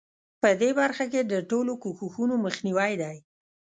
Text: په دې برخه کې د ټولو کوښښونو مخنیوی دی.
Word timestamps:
په 0.41 0.49
دې 0.61 0.69
برخه 0.79 1.05
کې 1.11 1.21
د 1.31 1.33
ټولو 1.49 1.73
کوښښونو 1.83 2.35
مخنیوی 2.45 2.93
دی. 3.01 3.17